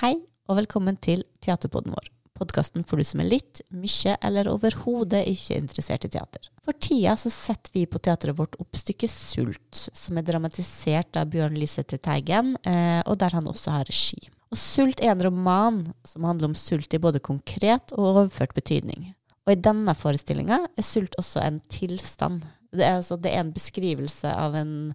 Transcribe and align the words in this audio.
Hei, 0.00 0.14
og 0.48 0.56
velkommen 0.56 0.96
til 0.96 1.26
Teaterpodden 1.44 1.92
vår. 1.92 2.06
Podkasten 2.40 2.86
for 2.88 2.96
du 2.96 3.04
som 3.04 3.20
er 3.20 3.26
litt, 3.34 3.58
mye 3.68 4.14
eller 4.24 4.48
overhodet 4.48 5.26
ikke 5.28 5.58
interessert 5.60 6.06
i 6.06 6.10
teater. 6.14 6.46
For 6.64 6.72
tida 6.72 7.18
så 7.20 7.28
setter 7.28 7.74
vi 7.74 7.82
på 7.84 8.00
teatret 8.00 8.38
vårt 8.38 8.56
opp 8.64 8.78
stykket 8.80 9.12
Sult, 9.12 9.82
som 9.92 10.16
er 10.16 10.24
dramatisert 10.24 11.20
av 11.20 11.28
Bjørn 11.34 11.60
Lisæter 11.60 12.00
Teigen, 12.00 12.54
eh, 12.64 13.02
og 13.04 13.20
der 13.20 13.36
han 13.36 13.52
også 13.52 13.76
har 13.76 13.84
regi. 13.90 14.30
Og 14.48 14.56
Sult 14.56 15.04
er 15.04 15.12
en 15.12 15.26
roman 15.28 15.82
som 16.08 16.24
handler 16.24 16.48
om 16.48 16.56
sult 16.56 16.96
i 16.96 17.02
både 17.04 17.20
konkret 17.20 17.92
og 17.92 18.06
overført 18.14 18.56
betydning. 18.56 19.10
Og 19.44 19.52
i 19.52 19.60
denne 19.68 19.92
forestillinga 19.92 20.62
er 20.64 20.86
sult 20.94 21.20
også 21.20 21.44
en 21.44 21.60
tilstand. 21.68 22.48
Det 22.72 22.88
er, 22.88 23.02
altså, 23.02 23.20
det 23.20 23.34
er 23.34 23.44
en 23.44 23.52
beskrivelse 23.52 24.32
av 24.32 24.56
en 24.56 24.94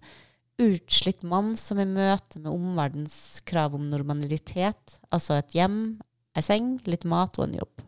utslitt 0.62 1.24
mann 1.26 1.54
som 1.60 1.80
i 1.80 1.86
møte 1.88 2.40
med 2.40 2.52
omverdens 2.52 3.42
krav 3.48 3.76
om 3.76 3.88
normalitet, 3.90 4.98
altså 5.12 5.40
et 5.40 5.56
hjem, 5.56 5.98
ei 6.36 6.44
seng, 6.44 6.76
litt 6.88 7.04
mat 7.08 7.36
og 7.38 7.48
en 7.48 7.58
jobb. 7.60 7.84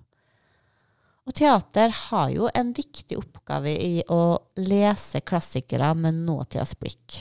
Og 1.28 1.36
teater 1.36 1.92
har 1.92 2.30
jo 2.32 2.48
en 2.56 2.72
viktig 2.76 3.18
oppgave 3.20 3.72
i 3.72 4.00
å 4.08 4.38
lese 4.60 5.20
klassikere 5.20 5.90
med 5.96 6.22
nåtidas 6.24 6.72
blikk. 6.80 7.18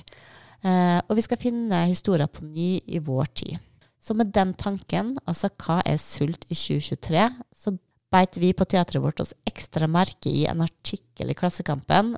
Eh, 0.64 1.00
og 1.04 1.18
vi 1.18 1.26
skal 1.26 1.42
finne 1.42 1.84
historier 1.90 2.32
på 2.32 2.48
ny 2.48 2.78
i 2.88 3.02
vår 3.04 3.28
tid. 3.44 3.58
Så 4.00 4.16
med 4.16 4.32
den 4.32 4.54
tanken, 4.56 5.18
altså 5.28 5.52
hva 5.60 5.82
er 5.84 6.00
sult 6.00 6.48
i 6.48 6.56
2023, 6.56 7.28
så 7.52 7.76
beit 8.14 8.40
vi 8.40 8.54
på 8.56 8.68
teatret 8.72 9.04
vårt 9.04 9.20
oss 9.20 9.36
ekstra 9.48 9.90
merke 9.92 10.32
i 10.32 10.46
en 10.48 10.64
artikkel 10.64 11.34
i 11.34 11.36
Klassekampen 11.36 12.14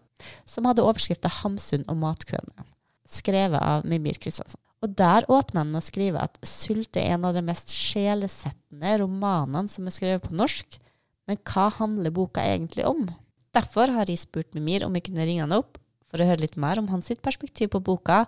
som 0.46 0.70
hadde 0.70 0.86
overskrifta 0.86 1.32
'Hamsun 1.34 1.88
og 1.90 1.98
matkøene' 1.98 2.68
skrevet 3.10 3.62
av 3.62 3.88
Mimir 3.90 4.20
Kristiansson. 4.22 4.62
Og 4.80 4.94
der 4.96 5.26
åpner 5.28 5.66
han 5.66 5.74
med 5.74 5.82
å 5.82 5.88
skrive 5.90 6.22
at 6.24 6.38
'Sult' 6.42 6.98
er 6.98 7.16
en 7.16 7.26
av 7.28 7.34
de 7.36 7.44
mest 7.44 7.74
sjelesettende 7.76 8.94
romanene 9.02 9.68
som 9.68 9.88
er 9.88 9.96
skrevet 9.96 10.24
på 10.24 10.36
norsk. 10.36 10.80
Men 11.28 11.38
hva 11.44 11.68
handler 11.76 12.16
boka 12.16 12.42
egentlig 12.42 12.88
om? 12.88 13.10
Derfor 13.54 13.92
har 13.92 14.08
jeg 14.08 14.24
spurt 14.24 14.56
Mimir 14.56 14.86
om 14.86 14.94
vi 14.94 15.04
kunne 15.04 15.26
ringe 15.26 15.44
han 15.44 15.58
opp 15.58 15.78
for 16.10 16.22
å 16.22 16.26
høre 16.26 16.46
litt 16.46 16.58
mer 16.58 16.80
om 16.80 16.88
hans 16.90 17.12
perspektiv 17.22 17.74
på 17.74 17.84
boka, 17.84 18.26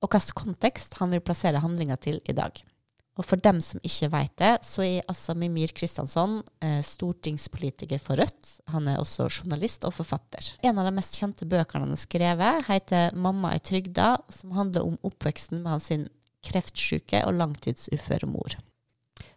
og 0.00 0.10
hvilken 0.12 0.38
kontekst 0.38 0.94
han 1.00 1.10
vil 1.10 1.24
plassere 1.24 1.60
handlinga 1.60 1.96
til 2.00 2.20
i 2.24 2.32
dag. 2.32 2.52
Og 3.18 3.26
for 3.26 3.40
dem 3.42 3.58
som 3.64 3.80
ikke 3.82 4.10
vet 4.12 4.34
det, 4.38 4.52
så 4.62 4.84
er 4.86 5.06
altså 5.10 5.34
Mimir 5.34 5.72
Kristiansson 5.74 6.36
eh, 6.62 6.78
stortingspolitiker 6.86 7.98
for 8.02 8.20
Rødt. 8.20 8.52
Han 8.70 8.86
er 8.86 9.00
også 9.02 9.26
journalist 9.26 9.86
og 9.88 9.96
forfatter. 9.96 10.52
En 10.62 10.78
av 10.78 10.86
de 10.86 10.94
mest 10.94 11.18
kjente 11.18 11.48
bøkene 11.48 11.82
han 11.82 11.96
har 11.96 12.02
skrevet, 12.02 12.68
heter 12.68 13.10
'Mamma 13.18 13.56
er 13.56 13.64
trygda', 13.64 14.12
som 14.30 14.54
handler 14.54 14.86
om 14.86 14.98
oppveksten 15.02 15.64
med 15.64 15.74
hans 15.74 15.90
kreftsyke 16.46 17.24
og 17.26 17.34
langtidsuføre 17.34 18.30
mor. 18.30 18.54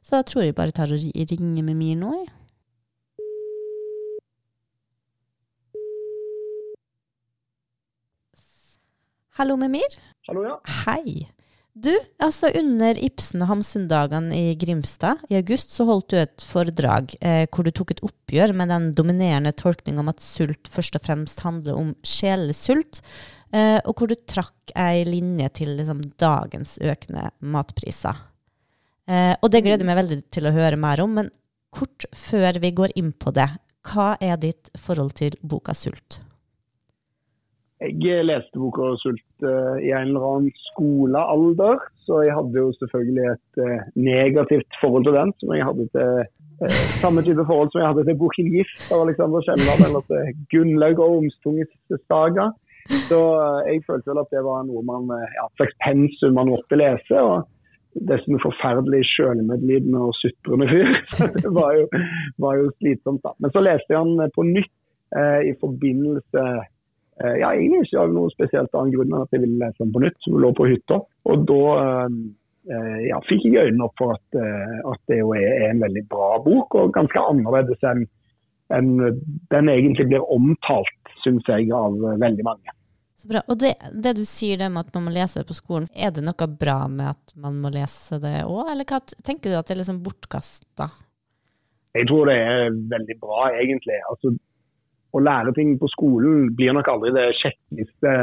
Så 0.05 0.19
da 0.19 0.21
tror 0.21 0.45
jeg 0.45 0.55
bare 0.55 0.71
tar 0.71 0.93
og 0.93 1.01
ringer 1.01 1.63
Mimir 1.65 1.97
nå, 1.97 2.13
jeg. 2.21 2.29
Hallo, 9.41 9.55
Mimir. 9.57 9.89
Hallo, 10.27 10.43
ja. 10.45 10.57
Hei. 10.85 11.31
Du, 11.71 11.91
altså 12.19 12.49
under 12.59 12.97
Ibsen 12.99 13.43
og 13.45 13.47
Hamsun-dagene 13.47 14.35
i 14.35 14.55
Grimstad 14.59 15.21
i 15.31 15.37
august 15.39 15.71
så 15.71 15.85
holdt 15.87 16.09
du 16.11 16.17
et 16.19 16.43
foredrag 16.43 17.13
eh, 17.23 17.45
hvor 17.47 17.63
du 17.63 17.71
tok 17.71 17.93
et 17.93 18.01
oppgjør 18.03 18.51
med 18.59 18.67
den 18.73 18.89
dominerende 18.97 19.53
tolkning 19.55 20.01
om 20.01 20.11
at 20.11 20.19
sult 20.19 20.67
først 20.71 20.97
og 20.99 21.05
fremst 21.05 21.39
handler 21.45 21.79
om 21.79 21.93
sjelesult, 22.03 22.99
eh, 23.55 23.79
og 23.85 23.95
hvor 23.95 24.11
du 24.11 24.17
trakk 24.19 24.73
ei 24.75 25.05
linje 25.07 25.47
til 25.61 25.71
liksom, 25.77 26.03
dagens 26.19 26.75
økende 26.83 27.29
matpriser. 27.39 28.19
Eh, 29.07 29.37
og 29.39 29.47
det 29.53 29.63
gleder 29.63 29.85
jeg 29.85 29.91
meg 29.93 30.01
veldig 30.01 30.19
til 30.27 30.49
å 30.49 30.55
høre 30.57 30.79
mer 30.79 31.05
om, 31.05 31.15
men 31.21 31.31
kort 31.71 32.09
før 32.11 32.59
vi 32.59 32.73
går 32.75 32.97
inn 32.99 33.15
på 33.15 33.31
det, 33.31 33.47
hva 33.87 34.17
er 34.19 34.35
ditt 34.43 34.73
forhold 34.75 35.15
til 35.23 35.39
boka 35.39 35.71
Sult? 35.77 36.19
Jeg 37.81 38.25
leste 38.29 38.59
boka 38.61 38.93
'Sult' 39.01 39.41
uh, 39.41 39.77
i 39.81 39.89
en 39.89 40.11
eller 40.11 40.25
annen 40.27 40.53
skolealder, 40.69 41.79
så 42.05 42.21
jeg 42.21 42.35
hadde 42.37 42.61
jo 42.61 42.69
selvfølgelig 42.77 43.23
et 43.31 43.61
uh, 43.65 43.79
negativt 43.97 44.77
forhold 44.81 45.05
til 45.07 45.17
den. 45.17 45.33
som 45.39 45.53
jeg 45.55 45.65
hadde 45.65 45.87
til 45.95 46.11
uh, 46.61 46.75
Samme 47.01 47.23
type 47.25 47.45
forhold 47.49 47.71
som 47.71 47.81
jeg 47.81 47.89
hadde 47.89 48.03
til 48.05 48.19
boken 48.21 48.51
'Gift' 48.53 48.91
av 48.93 49.01
Alexander 49.05 49.41
Kielland, 49.47 49.81
eller 49.87 50.03
til 50.11 50.21
Gunnlaug 50.51 50.99
Ormstunges 51.07 51.73
saga. 52.05 52.51
Så 53.09 53.19
jeg 53.69 53.81
følte 53.87 54.09
vel 54.11 54.23
at 54.23 54.33
det 54.35 54.43
var 54.45 54.61
noe 54.67 54.81
man, 54.85 55.09
ja, 55.37 55.45
et 55.47 55.57
slags 55.57 55.75
pensum 55.85 56.37
man 56.37 56.51
måtte 56.53 56.77
lese. 56.77 57.17
og 57.17 57.47
Dessuten 58.09 58.41
forferdelig 58.45 59.01
sjølmedlidende 59.13 60.01
og 60.07 60.13
sutrende 60.21 60.67
fyr. 60.69 60.91
det 61.43 61.51
var 61.59 61.71
jo, 61.79 61.85
var 62.45 62.61
jo, 62.61 62.69
slitsomt, 62.77 63.23
da. 63.25 63.33
Men 63.39 63.53
så 63.53 63.63
leste 63.65 63.93
jeg 63.93 64.01
han 64.01 64.33
på 64.37 64.45
nytt 64.49 64.77
i 65.49 65.51
forbindelse 65.59 66.45
Eh, 66.51 66.61
ja, 67.19 67.51
egentlig 67.51 67.85
ikke 67.85 68.03
av 68.03 68.13
noen 68.15 68.31
spesielt 68.33 68.77
annen 68.77 68.93
grunn 68.95 69.11
enn 69.11 69.25
at 69.25 69.35
jeg 69.35 69.43
ville 69.43 69.59
lese 69.61 69.83
den 69.83 69.91
på 69.93 70.03
nytt, 70.03 70.17
som 70.23 70.39
lå 70.41 70.53
på 70.57 70.69
hytta. 70.71 71.01
Og 71.29 71.45
da 71.49 71.61
eh, 71.91 72.99
ja, 73.09 73.19
fikk 73.27 73.45
jeg 73.49 73.67
øynene 73.67 73.87
opp 73.87 73.99
for 73.99 74.15
at, 74.15 74.39
eh, 74.39 74.79
at 74.93 75.01
det 75.11 75.21
jo 75.21 75.35
er 75.37 75.67
en 75.69 75.83
veldig 75.83 76.05
bra 76.11 76.33
bok, 76.45 76.77
og 76.79 76.95
ganske 76.97 77.25
annerledes 77.33 77.87
enn 77.91 78.05
en, 78.71 78.91
den 79.51 79.69
egentlig 79.69 80.07
blir 80.07 80.29
omtalt, 80.31 81.15
syns 81.25 81.47
jeg, 81.51 81.67
av 81.75 81.97
veldig 81.99 82.45
mange. 82.47 82.71
Så 83.19 83.29
bra. 83.29 83.43
Og 83.51 83.59
det, 83.61 83.75
det, 83.93 84.15
du 84.17 84.23
sier 84.25 84.57
det 84.57 84.71
med 84.71 84.87
at 84.87 84.95
man 84.95 85.05
må 85.05 85.11
lese 85.13 85.41
det 85.41 85.49
på 85.49 85.57
skolen, 85.57 85.89
er 85.93 86.13
det 86.15 86.23
noe 86.25 86.47
bra 86.57 86.79
med 86.89 87.11
at 87.11 87.33
man 87.37 87.59
må 87.61 87.69
lese 87.73 88.17
det 88.23 88.39
òg, 88.47 88.71
eller 88.71 88.87
hva 88.87 89.01
tenker 89.21 89.51
du 89.51 89.57
at 89.59 89.67
det 89.67 89.75
er 89.75 89.81
liksom 89.83 89.99
bortkasta? 90.05 90.87
Jeg 91.99 92.07
tror 92.07 92.31
det 92.31 92.37
er 92.39 92.71
veldig 92.95 93.17
bra, 93.21 93.51
egentlig. 93.59 93.99
Altså, 94.09 94.31
å 95.11 95.21
lære 95.23 95.53
ting 95.57 95.75
på 95.79 95.89
skolen 95.91 96.51
blir 96.55 96.75
nok 96.75 96.89
aldri 96.91 97.11
det 97.15 97.27
kjekkeste 97.41 98.13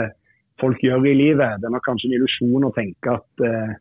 folk 0.61 0.81
gjør 0.83 1.07
i 1.07 1.17
livet. 1.19 1.61
Det 1.61 1.69
er 1.69 1.75
nok 1.75 1.87
kanskje 1.87 2.11
en 2.11 2.17
illusjon 2.19 2.67
å 2.67 2.75
tenke 2.77 3.15
at 3.15 3.45
eh, 3.47 3.75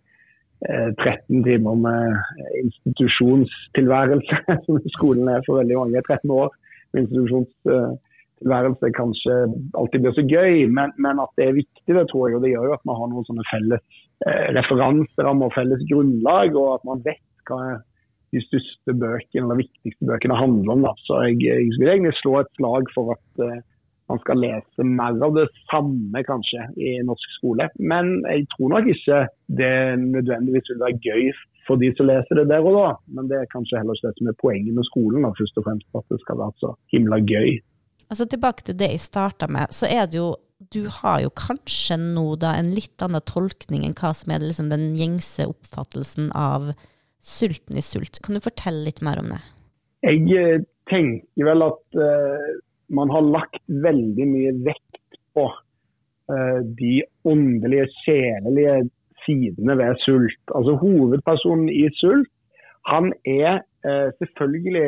13 0.66 1.06
eh, 1.06 1.44
timer 1.45 1.78
med 1.81 2.18
institusjonstilværelse, 2.63 4.41
som 4.66 4.81
skolen 4.97 5.29
er 5.31 5.45
for 5.45 5.62
veldig 5.62 5.79
mange, 5.84 6.03
13 6.07 6.34
år 6.34 6.51
med 6.94 7.03
institusjonstilværelse 7.03 8.91
kanskje 8.97 9.38
alltid 9.78 10.06
blir 10.06 10.18
så 10.18 10.25
gøy, 10.25 10.66
men, 10.74 10.94
men, 10.97 11.22
at 11.22 11.31
det 11.38 11.50
er 11.50 11.59
viktig, 11.59 11.94
det 11.94 12.07
tror 12.12 12.28
jeg. 12.28 12.38
Og 12.38 12.45
det 12.45 12.53
gjør 12.53 12.72
jo 12.72 12.78
at 12.78 12.88
man 12.89 13.00
har 13.01 13.13
noen 13.13 13.29
sånne 13.29 13.50
felles 13.51 14.01
eh, 14.25 14.47
referanser 14.57 15.31
og 15.31 15.53
felles 15.57 15.85
grunnlag, 15.91 16.57
og 16.57 16.78
at 16.79 16.89
man 16.89 17.06
vet 17.06 17.24
hva 17.50 17.62
de 18.35 18.43
største 18.43 18.93
bøkene 18.99 19.45
eller 19.45 19.61
viktigste 19.63 20.07
bøkene 20.09 20.38
handler 20.38 20.75
om. 20.75 20.85
Da. 20.88 20.93
Så 21.07 21.19
jeg, 21.27 21.41
jeg, 21.45 21.73
vil 21.79 21.91
egentlig 21.93 22.15
slå 22.19 22.39
et 22.41 22.53
slag 22.59 22.89
for 22.95 23.13
at 23.15 23.43
uh, 23.43 23.59
man 24.11 24.21
skal 24.23 24.41
lese 24.43 24.88
mer 24.88 25.19
av 25.23 25.35
det 25.35 25.45
samme 25.67 26.23
kanskje 26.27 26.65
i 26.79 26.95
norsk 27.07 27.38
skole. 27.38 27.69
Men 27.79 28.17
jeg 28.27 28.47
tror 28.55 28.73
nok 28.75 28.89
ikke 28.93 29.21
det 29.59 29.75
nødvendigvis 30.03 30.73
vil 30.73 30.83
være 30.83 30.99
gøy 31.03 31.31
for 31.67 31.79
de 31.81 31.91
som 31.97 32.07
leser 32.07 32.39
det 32.39 32.47
der 32.51 32.67
og 32.67 32.77
da. 32.77 32.89
Men 33.15 33.31
det 33.31 33.41
er 33.41 33.51
kanskje 33.51 33.79
heller 33.79 33.97
ikke 33.97 34.11
det 34.11 34.19
som 34.19 34.31
er 34.31 34.41
poenget 34.44 34.75
med 34.75 34.88
skolen, 34.88 35.27
da, 35.27 35.33
først 35.39 35.59
og 35.59 35.67
fremst 35.67 35.99
at 35.99 36.13
det 36.13 36.19
skal 36.23 36.41
være 36.44 36.63
så 36.63 36.73
himla 36.94 37.19
gøy. 37.27 37.57
Altså 38.07 38.27
Tilbake 38.31 38.63
til 38.63 38.77
det 38.79 38.94
jeg 38.94 39.03
starta 39.03 39.49
med, 39.51 39.73
så 39.75 39.89
er 39.91 40.07
det 40.07 40.21
jo 40.21 40.35
du 40.73 40.88
har 40.89 41.19
jo 41.21 41.29
kanskje 41.38 41.99
nå 42.01 42.31
da 42.41 42.55
en 42.57 42.71
litt 42.73 43.03
annen 43.05 43.21
tolkning 43.29 43.83
enn 43.85 43.94
hva 43.97 44.09
som 44.17 44.31
er 44.33 44.41
liksom 44.41 44.71
den 44.71 44.88
gjengse 44.97 45.45
oppfattelsen 45.51 46.31
av 46.33 46.71
Sulten 47.27 47.77
i 47.77 47.83
sult. 47.83 48.21
Kan 48.23 48.38
du 48.38 48.43
fortelle 48.43 48.85
litt 48.88 49.01
mer 49.03 49.19
om 49.19 49.31
det? 49.33 49.41
Jeg 50.07 50.23
eh, 50.39 50.65
tenker 50.88 51.49
vel 51.49 51.65
at 51.65 51.99
uh, 51.99 52.51
man 52.95 53.11
har 53.11 53.25
lagt 53.25 53.63
veldig 53.67 54.27
mye 54.29 54.53
vekt 54.67 55.17
på 55.35 55.47
uh, 55.51 56.59
de 56.79 57.01
åndelige, 57.27 57.89
sjelelige 58.05 58.77
sidene 59.25 59.75
ved 59.79 59.99
sult. 60.05 60.39
Altså 60.55 60.77
Hovedpersonen 60.79 61.67
i 61.73 61.88
sult 61.99 62.31
han 62.88 63.09
er 63.27 63.57
uh, 63.83 64.07
selvfølgelig 64.21 64.85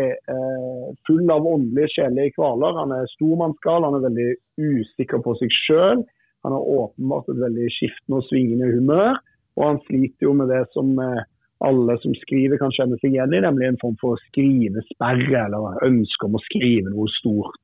full 1.08 1.34
av 1.34 1.48
åndelige, 1.48 1.92
sjelelige 1.98 2.38
kvaler. 2.38 2.78
Han 2.80 2.94
er 2.96 3.10
stormannsgal, 3.18 3.84
han 3.84 3.98
er 3.98 4.06
veldig 4.06 4.30
usikker 4.70 5.20
på 5.26 5.34
seg 5.42 5.52
sjøl. 5.66 6.06
Han 6.48 6.56
har 6.56 6.72
åpenbart 6.78 7.28
et 7.34 7.42
veldig 7.42 7.68
skiftende 7.76 8.22
og 8.22 8.30
svingende 8.30 8.72
humør. 8.72 9.20
Og 9.60 9.66
han 9.66 9.82
sliter 9.90 10.30
jo 10.30 10.38
med 10.40 10.48
det 10.54 10.62
som 10.72 10.96
alle 11.66 11.96
som 12.04 12.14
skriver 12.22 12.60
kan 12.62 12.74
kjenne 12.76 12.98
seg 13.02 13.14
igjen 13.14 13.34
i, 13.36 13.42
nemlig 13.44 13.68
en 13.68 13.82
form 13.82 13.98
for 14.02 14.20
skrivesperre 14.30 15.46
eller 15.46 15.82
ønske 15.88 16.28
om 16.28 16.38
å 16.38 16.44
skrive 16.46 16.92
noe 16.92 17.10
stort. 17.20 17.58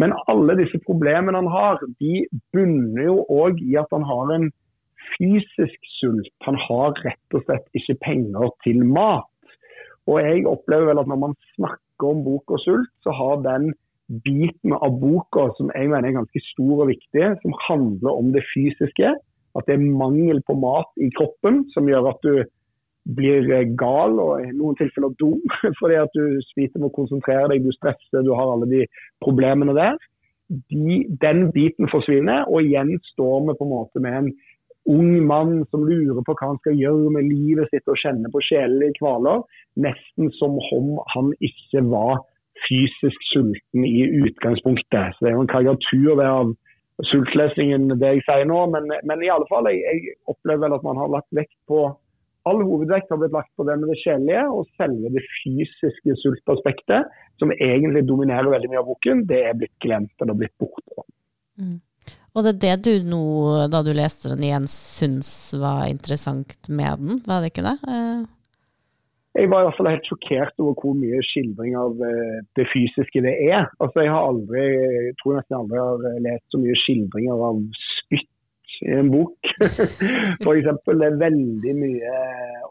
Men 0.00 0.14
alle 0.32 0.56
disse 0.60 0.80
problemene 0.86 1.38
han 1.38 1.50
har, 1.50 1.82
de 2.00 2.24
bunner 2.54 3.04
jo 3.04 3.20
òg 3.30 3.60
i 3.62 3.76
at 3.80 3.90
han 3.94 4.06
har 4.08 4.32
en 4.36 4.48
fysisk 5.16 5.90
sult. 5.98 6.32
Han 6.46 6.58
har 6.68 6.96
rett 7.04 7.36
og 7.36 7.44
slett 7.44 7.66
ikke 7.76 7.98
penger 8.06 8.54
til 8.64 8.82
mat. 8.86 9.28
Og 10.08 10.22
jeg 10.22 10.46
opplever 10.48 10.90
vel 10.90 11.02
at 11.02 11.10
når 11.10 11.20
man 11.26 11.38
snakker 11.54 12.14
om 12.14 12.22
bok 12.24 12.54
og 12.56 12.62
sult, 12.64 12.92
så 13.04 13.12
har 13.14 13.42
den 13.44 13.72
biten 14.24 14.72
av 14.74 14.96
boka 14.98 15.50
som 15.58 15.68
jeg 15.74 15.90
mener 15.90 16.08
er 16.08 16.16
ganske 16.18 16.42
stor 16.48 16.84
og 16.84 16.88
viktig, 16.90 17.26
som 17.42 17.58
handler 17.68 18.16
om 18.16 18.32
det 18.34 18.42
fysiske, 18.50 19.12
at 19.58 19.66
det 19.68 19.76
er 19.76 19.92
mangel 20.00 20.40
på 20.46 20.56
mat 20.58 20.90
i 21.02 21.10
kroppen 21.14 21.62
som 21.74 21.88
gjør 21.90 22.10
at 22.12 22.26
du 22.26 22.32
blir 23.08 23.48
gal 23.80 24.18
og 24.20 24.44
i 24.44 24.50
noen 24.52 24.76
tilfeller 24.78 25.14
dum 25.20 25.40
fordi 25.80 25.98
at 26.02 26.12
du 26.16 26.38
sliter 26.52 26.80
med 26.80 26.90
å 26.90 26.96
konsentrere 26.98 27.48
deg, 27.52 27.64
du 27.64 27.72
stresser, 27.76 28.24
du 28.24 28.32
har 28.36 28.54
alle 28.54 28.68
de 28.70 28.84
problemene 29.24 29.76
der. 29.76 29.98
De, 30.50 31.02
den 31.22 31.44
biten 31.54 31.90
forsvinner, 31.92 32.46
og 32.50 32.66
igjen 32.66 32.96
står 33.12 33.44
vi 33.46 33.58
på 33.58 33.66
en 33.66 33.74
måte 33.74 34.02
med 34.02 34.16
en 34.18 34.32
ung 34.90 35.26
mann 35.26 35.60
som 35.70 35.84
lurer 35.86 36.22
på 36.26 36.34
hva 36.34 36.48
han 36.48 36.58
skal 36.62 36.78
gjøre 36.78 37.12
med 37.14 37.28
livet 37.28 37.70
sitt 37.70 37.86
og 37.90 38.00
kjenner 38.00 38.32
på 38.32 38.42
sjelelige 38.48 38.96
kvaler. 38.98 39.44
Nesten 39.78 40.32
som 40.38 40.58
om 40.74 40.96
han 41.14 41.30
ikke 41.44 41.84
var 41.92 42.24
fysisk 42.66 43.28
sulten 43.30 43.86
i 43.86 44.02
utgangspunktet. 44.24 45.14
Så 45.14 45.24
Det 45.24 45.30
er 45.30 45.38
jo 45.38 45.46
en 45.46 45.54
karikatur 45.54 46.20
av 46.24 46.52
sultlesningen, 47.08 47.88
det 48.00 48.14
jeg 48.14 48.24
sier 48.26 48.48
nå, 48.48 48.58
men, 48.74 48.90
men 49.08 49.22
i 49.24 49.30
alle 49.32 49.48
fall, 49.48 49.68
jeg, 49.70 49.80
jeg 49.80 50.16
opplever 50.28 50.66
vel 50.66 50.76
at 50.76 50.84
man 50.84 51.00
har 51.00 51.12
lagt 51.14 51.30
vekt 51.36 51.56
på 51.70 51.86
All 52.48 52.62
hovedvekt 52.64 53.10
har 53.12 53.20
blitt 53.20 53.34
lagt 53.36 53.50
på 53.58 53.66
det 53.68 53.76
med 53.80 53.90
det 53.92 53.98
sjelelige, 54.00 54.46
og 54.48 54.68
selve 54.80 55.12
det 55.12 55.22
fysiske 55.42 56.16
sultaspektet, 56.22 57.12
som 57.40 57.52
egentlig 57.56 58.06
dominerer 58.08 58.48
veldig 58.52 58.72
mye 58.72 58.80
av 58.80 58.88
boken, 58.88 59.26
det 59.28 59.42
er 59.50 59.58
blitt 59.60 59.76
glemt 59.84 60.24
eller 60.24 60.38
blitt 60.40 60.56
borte. 60.60 61.04
Mm. 61.60 61.78
Og 62.30 62.46
det 62.46 62.52
er 62.54 62.60
det 62.62 62.74
du 62.86 63.08
nå, 63.10 63.22
da 63.72 63.82
du 63.84 63.90
leste 63.96 64.30
den 64.32 64.44
igjen, 64.46 64.68
syns 64.70 65.30
var 65.58 65.88
interessant 65.90 66.70
med 66.70 67.02
den, 67.02 67.24
var 67.26 67.42
det 67.42 67.50
ikke 67.52 67.66
det? 67.66 67.78
Eh. 67.90 68.28
Jeg 69.38 69.46
var 69.50 69.62
i 69.62 69.66
hvert 69.68 69.76
fall 69.78 69.88
helt 69.92 70.08
sjokkert 70.08 70.62
over 70.62 70.74
hvor 70.80 70.94
mye 70.98 71.20
skildring 71.22 71.76
av 71.78 72.00
eh, 72.02 72.38
det 72.58 72.66
fysiske 72.72 73.22
det 73.22 73.34
er. 73.46 73.68
Altså, 73.78 74.02
jeg 74.02 74.10
har 74.10 74.26
aldri, 74.26 74.64
jeg 74.74 75.14
tror 75.20 75.36
nesten 75.36 75.58
aldri 75.60 75.78
har 75.78 76.22
lest 76.24 76.46
så 76.50 76.58
mye 76.62 76.78
skildringer 76.82 77.44
av 77.50 77.60
i 78.86 78.92
en 78.98 79.10
bok. 79.12 79.50
F.eks. 80.42 80.68
det 80.86 81.08
er 81.08 81.18
veldig 81.20 81.74
mye 81.78 82.14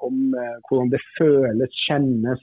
om 0.05 0.33
eh, 0.37 0.55
hvordan 0.67 0.91
det 0.93 1.01
føles, 1.17 1.81
kjennes, 1.87 2.41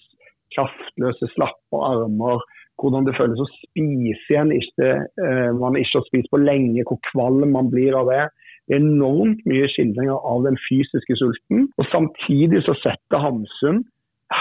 kraftløse, 0.55 1.31
slappe 1.35 1.83
armer. 1.91 2.45
Hvordan 2.77 3.07
det 3.07 3.17
føles 3.17 3.41
å 3.41 3.49
spise 3.49 4.33
igjen 4.35 4.51
ikke, 4.53 4.89
uh, 5.23 5.51
man 5.57 5.79
ikke 5.81 5.97
har 5.97 6.05
spist 6.11 6.29
på 6.29 6.43
lenge, 6.43 6.83
hvor 6.85 6.99
kvalm 7.09 7.55
man 7.55 7.71
blir 7.73 7.97
av 7.97 8.11
det. 8.13 8.27
Det 8.69 8.77
er 8.77 8.83
enormt 8.85 9.41
mye 9.49 9.71
skildringer 9.73 10.19
av 10.29 10.45
den 10.45 10.59
fysiske 10.67 11.17
sulten. 11.17 11.71
Og 11.81 11.89
Samtidig 11.89 12.61
så 12.67 12.77
setter 12.83 13.23
Hamsun 13.25 13.81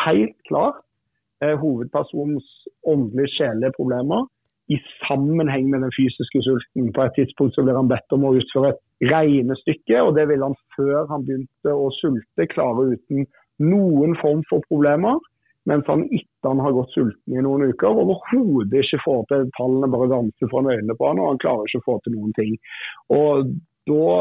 helt 0.03 0.35
klart 0.49 0.81
uh, 1.45 1.55
hovedpersonens 1.61 2.49
åndelige, 2.83 3.31
sjeleproblemer 3.37 3.77
problemer 3.79 4.27
i 4.73 4.79
sammenheng 5.05 5.69
med 5.69 5.83
den 5.85 5.93
fysiske 5.93 6.41
sulten. 6.41 6.89
På 6.93 7.05
et 7.05 7.15
tidspunkt 7.17 7.55
så 7.55 7.65
blir 7.65 7.77
han 7.77 7.91
bedt 7.91 8.15
om 8.15 8.25
å 8.25 8.33
utføre 8.39 8.73
et 8.73 9.11
regnestykke, 9.11 10.01
og 10.01 10.15
det 10.17 10.27
ville 10.31 10.49
han 10.49 10.57
før 10.77 11.05
han 11.11 11.25
begynte 11.27 11.75
å 11.75 11.91
sulte 11.99 12.49
klare 12.49 12.89
uten 12.95 13.27
noen 13.61 14.17
form 14.21 14.41
for 14.49 14.65
problemer. 14.69 15.21
Mens 15.69 15.87
han 15.89 16.03
etter 16.13 16.51
han 16.51 16.61
har 16.61 16.75
gått 16.77 16.91
sulten 16.93 17.37
i 17.37 17.41
noen 17.41 17.71
uker, 17.71 17.89
overhodet 17.89 18.83
ikke 18.83 19.01
får 19.01 19.23
til 19.31 19.47
tallene 19.57 19.89
bare 19.93 20.11
danser 20.11 20.51
foran 20.51 20.69
øynene 20.73 20.97
på 20.97 21.07
han, 21.09 21.21
og 21.21 21.31
han 21.31 21.41
klarer 21.41 21.69
ikke 21.69 21.81
å 21.81 21.87
få 21.87 21.95
til 22.05 22.17
noen 22.17 22.35
ting. 22.37 22.51
Og 23.17 23.55
da 23.89 24.17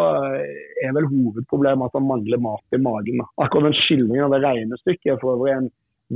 er 0.84 0.94
vel 0.96 1.08
hovedproblemet 1.08 1.88
at 1.88 1.98
han 1.98 2.08
mangler 2.08 2.40
mat 2.40 2.76
i 2.76 2.80
magen. 2.80 3.20
Akkurat 3.40 3.70
den 3.70 3.76
skildringen 3.84 4.26
av 4.26 4.36
det 4.36 4.40
regnestykket 4.44 5.14
er 5.14 5.20
for 5.20 5.36
øvrig 5.36 5.54
en 5.56 5.68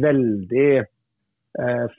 veldig 0.04 0.68
eh, 0.80 0.88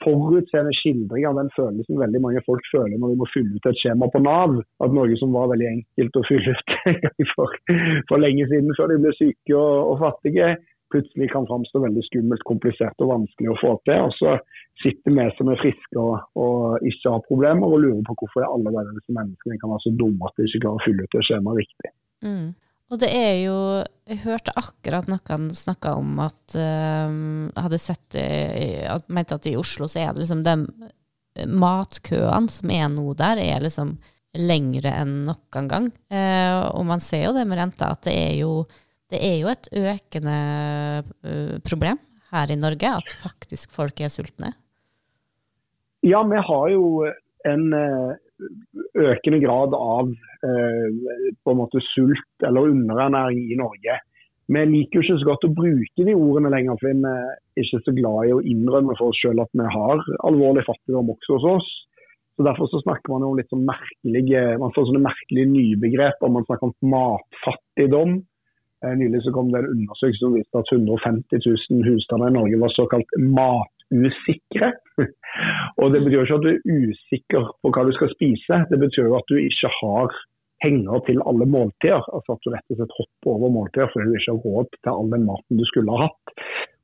forutseende 0.03 0.71
skildring 0.77 1.25
av 1.27 1.37
den 1.39 1.49
følelsen 1.55 1.99
veldig 1.99 2.21
mange 2.23 2.41
folk 2.45 2.65
føler 2.71 2.95
når 2.95 3.11
de 3.11 3.19
må 3.19 3.27
fylle 3.33 3.57
ut 3.57 3.69
et 3.69 3.79
skjema 3.81 4.07
på 4.13 4.21
Nav. 4.23 4.59
At 4.85 4.95
noe 4.95 5.17
som 5.19 5.35
var 5.35 5.49
veldig 5.51 5.69
enkelt 5.73 6.19
å 6.19 6.25
fylle 6.29 6.55
ut 6.55 7.31
for, 7.35 7.55
for, 8.09 8.17
lenge 8.21 8.47
siden, 8.51 8.75
før 8.77 8.93
de 8.93 8.99
ble 9.03 9.15
syke 9.17 9.57
og, 9.57 9.73
og, 9.89 9.95
fattige, 10.03 10.53
plutselig 10.93 11.29
kan 11.33 11.47
framstå 11.49 11.81
veldig 11.83 12.05
skummelt, 12.07 12.45
komplisert 12.49 13.03
og 13.03 13.11
vanskelig 13.13 13.51
å 13.51 13.59
få 13.59 13.75
til. 13.89 14.07
Og 14.07 14.15
så 14.17 14.37
sitter 14.83 15.17
vi 15.17 15.27
som 15.37 15.51
er 15.51 15.61
friske 15.61 15.99
og, 15.99 16.15
og, 16.39 16.87
ikke 16.93 17.17
har 17.17 17.27
problemer, 17.27 17.67
og 17.67 17.83
lurer 17.83 18.01
på 18.07 18.17
hvorfor 18.21 18.47
alle 18.47 18.87
disse 18.93 19.13
menneskene 19.17 19.59
kan 19.59 19.75
være 19.75 19.85
så 19.85 19.95
dumme 19.99 20.29
at 20.29 20.39
de 20.39 20.47
ikke 20.47 20.63
klarer 20.65 20.81
å 20.81 20.87
fylle 20.87 21.05
ut 21.05 21.19
et 21.19 21.29
skjema 21.29 21.59
riktig. 21.59 21.93
Mm. 22.25 22.49
Og 22.89 22.97
det 23.01 23.09
er 23.13 23.33
jo 23.43 23.57
Jeg 24.09 24.23
hørte 24.23 24.55
akkurat 24.57 25.09
noen 25.11 25.49
snakke 25.53 25.91
om 25.93 26.15
at 26.23 26.55
uh, 26.57 27.49
hadde 27.53 27.81
sett 27.81 28.17
at, 28.17 29.09
Mente 29.13 29.37
at 29.37 29.49
i 29.49 29.57
Oslo 29.59 29.85
så 29.89 30.01
er 30.01 30.13
det 30.13 30.23
liksom 30.23 30.41
de 30.45 30.55
matkøene 31.45 32.51
som 32.51 32.71
er 32.73 32.87
nå 32.91 33.13
der, 33.17 33.39
er 33.39 33.61
liksom 33.63 33.93
lengre 34.37 34.91
enn 35.01 35.23
noen 35.27 35.69
gang. 35.69 35.89
Uh, 36.11 36.69
og 36.73 36.85
man 36.89 37.01
ser 37.03 37.27
jo 37.27 37.35
det 37.37 37.45
med 37.49 37.61
renta, 37.61 37.93
at 37.93 38.05
det 38.07 38.15
er 38.17 38.35
jo, 38.41 38.63
det 39.09 39.21
er 39.25 39.37
jo 39.41 39.51
et 39.51 39.69
økende 39.83 40.39
uh, 41.05 41.55
problem 41.65 42.01
her 42.33 42.51
i 42.53 42.59
Norge 42.59 42.91
at 42.99 43.13
faktisk 43.21 43.73
folk 43.73 44.01
er 44.01 44.11
sultne. 44.13 44.53
Ja, 46.05 46.21
vi 46.23 46.41
har 46.49 46.69
jo 46.71 47.05
en 47.47 47.63
økende 48.99 49.39
grad 49.43 49.75
av 49.75 50.11
eh, 50.11 50.87
på 51.43 51.53
en 51.53 51.59
måte 51.59 51.81
sult 51.91 52.47
eller 52.47 52.71
underernæring 52.71 53.51
i 53.51 53.57
Norge. 53.59 53.97
Vi 54.49 54.61
liker 54.65 54.97
jo 54.97 55.03
ikke 55.03 55.19
så 55.21 55.27
godt 55.27 55.45
å 55.45 55.53
bruke 55.53 56.05
de 56.07 56.15
ordene 56.17 56.49
lenger, 56.49 56.79
for 56.81 56.89
vi 56.89 57.11
er 57.11 57.61
ikke 57.61 57.83
så 57.85 57.93
glad 57.93 58.29
i 58.29 58.33
å 58.33 58.41
innrømme 58.41 58.95
for 58.97 59.11
oss 59.11 59.21
selv 59.21 59.43
at 59.43 59.51
vi 59.53 59.67
har 59.75 60.01
alvorlig 60.25 60.65
fattigdom 60.65 61.11
også 61.13 61.37
hos 61.37 61.47
oss. 61.51 61.69
Så 62.39 62.45
Derfor 62.47 62.69
så 62.71 62.79
snakker 62.81 63.11
man 63.13 63.27
om 63.27 63.37
litt 63.37 63.51
sånn 63.51 63.67
merkelige 63.67 64.41
man 64.61 64.73
får 64.73 64.87
sånne 64.87 65.03
merkelige 65.03 65.51
nybegreper. 65.51 66.31
Man 66.31 66.47
snakker 66.47 66.69
om 66.69 66.93
matfattigdom. 66.95 68.13
Eh, 68.79 68.93
nylig 68.95 69.21
så 69.25 69.33
kom 69.35 69.51
det 69.51 69.59
en 69.59 69.73
undersøkelse 69.75 70.23
som 70.23 70.37
viste 70.37 70.61
at 70.63 70.71
150 70.71 71.43
000 71.45 71.89
husstander 71.89 72.31
i 72.31 72.37
Norge 72.39 72.61
var 72.61 72.73
såkalt 72.73 73.17
mat 73.19 73.78
usikre. 73.91 74.73
Og 75.79 75.93
Det 75.93 76.01
betyr 76.03 76.17
jo 76.17 76.25
ikke 76.25 76.39
at 76.39 76.47
du 76.47 76.51
er 76.51 76.89
usikker 76.89 77.53
på 77.61 77.71
hva 77.73 77.85
du 77.87 77.93
skal 77.97 78.11
spise, 78.15 78.63
det 78.71 78.79
betyr 78.81 79.07
jo 79.07 79.19
at 79.19 79.31
du 79.31 79.37
ikke 79.39 79.71
har 79.79 80.17
penger 80.63 81.05
til 81.07 81.21
alle 81.29 81.47
måltider. 81.47 82.03
Altså 82.15 82.35
at 82.35 82.43
du 82.43 82.51
rett 82.53 82.73
og 82.73 82.79
slett 82.81 82.97
hopper 82.97 83.35
over 83.35 83.53
måltider 83.55 83.91
fordi 83.93 84.09
du 84.09 84.17
ikke 84.19 84.33
har 84.33 84.43
råd 84.47 84.73
til 84.75 84.91
all 84.93 85.13
den 85.13 85.25
maten 85.29 85.61
du 85.61 85.65
skulle 85.69 85.95
ha 85.95 86.09
hatt. 86.09 86.35